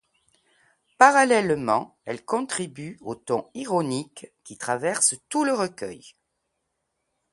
[0.97, 6.15] Parallèlement, elles contribuent au ton ironique qui traverse tout le recueil.